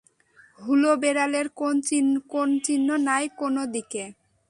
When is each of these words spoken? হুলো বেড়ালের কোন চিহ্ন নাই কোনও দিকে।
হুলো 0.59 0.91
বেড়ালের 1.01 1.47
কোন 2.31 2.49
চিহ্ন 2.63 2.87
নাই 3.07 3.25
কোনও 3.37 3.63
দিকে। 3.73 4.03